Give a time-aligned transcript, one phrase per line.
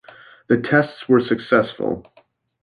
[0.47, 2.07] The tests were successful.